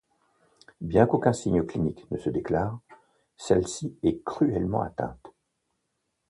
Bien 0.81 1.05
qu'aucun 1.05 1.31
signe 1.31 1.61
clinique 1.63 2.09
ne 2.09 2.17
se 2.17 2.31
déclare, 2.31 2.79
celle-ci 3.37 3.95
est 4.01 4.23
cruellement 4.23 4.81
atteinte. 4.81 5.31